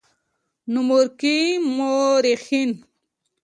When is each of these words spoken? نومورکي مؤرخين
نومورکي 0.73 1.35
مؤرخين 1.75 2.71